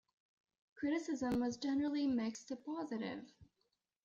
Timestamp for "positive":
2.55-3.23